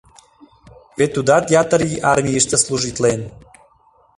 [0.97, 3.21] Вет тудат ятыр ий армийыште служитлен.